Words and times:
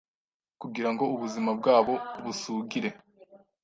kugirango 0.61 1.03
ubuzima 1.15 1.51
bwabo 1.59 1.93
busugire 2.23 2.89